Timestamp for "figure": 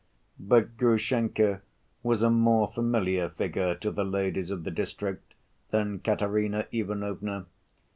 3.29-3.75